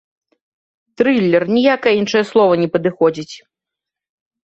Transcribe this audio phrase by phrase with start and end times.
[1.01, 3.33] Трылер, ніякае іншае слова не падыходзіць!